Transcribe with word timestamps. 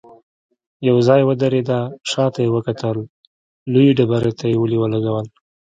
يو 0.87 0.97
ځای 1.07 1.21
ودرېده، 1.25 1.79
شاته 2.11 2.39
يې 2.45 2.49
وکتل، 2.55 2.97
لويې 3.71 3.95
ډبرې 3.97 4.31
ته 4.39 4.45
يې 4.51 4.55
ولي 4.61 4.77
ولګول. 4.79 5.25